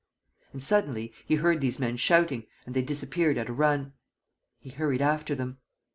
And, 0.51 0.63
suddenly, 0.63 1.13
he 1.27 1.35
heard 1.35 1.61
these 1.61 1.77
men 1.77 1.95
shouting; 1.95 2.47
and 2.65 2.73
they 2.75 2.81
disappeared 2.81 3.37
at 3.37 3.49
a 3.49 3.53
run. 3.53 3.93
He 4.57 4.71
hurried 4.71 5.03
after 5.03 5.35
them. 5.35 5.59